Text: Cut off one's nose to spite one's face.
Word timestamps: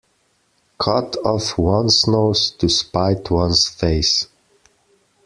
Cut 0.79 1.15
off 1.23 1.59
one's 1.59 2.07
nose 2.07 2.49
to 2.57 2.67
spite 2.69 3.29
one's 3.29 3.67
face. 3.69 4.25